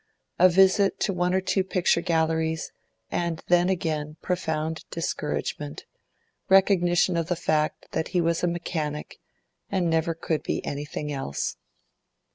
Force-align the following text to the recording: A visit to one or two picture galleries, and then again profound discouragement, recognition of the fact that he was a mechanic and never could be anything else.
A 0.39 0.49
visit 0.49 0.99
to 1.01 1.13
one 1.13 1.31
or 1.35 1.41
two 1.41 1.63
picture 1.63 2.01
galleries, 2.01 2.71
and 3.11 3.43
then 3.49 3.69
again 3.69 4.17
profound 4.19 4.83
discouragement, 4.89 5.85
recognition 6.49 7.15
of 7.15 7.27
the 7.27 7.35
fact 7.35 7.91
that 7.91 8.07
he 8.07 8.19
was 8.19 8.43
a 8.43 8.47
mechanic 8.47 9.19
and 9.69 9.91
never 9.91 10.15
could 10.15 10.41
be 10.41 10.65
anything 10.65 11.11
else. 11.11 11.55